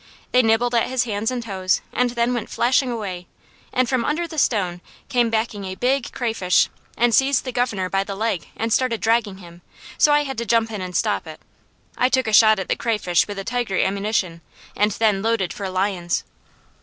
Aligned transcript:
They 0.31 0.41
nibbled 0.41 0.73
at 0.73 0.87
his 0.87 1.03
hands 1.03 1.29
and 1.29 1.43
toes, 1.43 1.81
and 1.93 2.09
then 2.09 2.33
went 2.33 2.49
flashing 2.49 2.89
away, 2.89 3.27
and 3.71 3.87
from 3.87 4.03
under 4.03 4.27
the 4.27 4.39
stone 4.39 4.81
came 5.09 5.29
backing 5.29 5.63
a 5.65 5.75
big 5.75 6.11
crayfish 6.11 6.71
and 6.97 7.13
seized 7.13 7.45
the 7.45 7.51
governor 7.51 7.87
by 7.87 8.03
the 8.03 8.15
leg 8.15 8.47
and 8.57 8.73
started 8.73 8.99
dragging 8.99 9.37
him, 9.37 9.61
so 9.99 10.11
I 10.11 10.23
had 10.23 10.39
to 10.39 10.45
jump 10.47 10.71
in 10.71 10.81
and 10.81 10.95
stop 10.95 11.27
it. 11.27 11.39
I 11.99 12.09
took 12.09 12.25
a 12.25 12.33
shot 12.33 12.57
at 12.57 12.67
the 12.67 12.75
crayfish 12.75 13.27
with 13.27 13.37
the 13.37 13.43
tiger 13.43 13.77
ammunition 13.77 14.41
and 14.75 14.89
then 14.93 15.21
loaded 15.21 15.53
for 15.53 15.69
lions. 15.69 16.23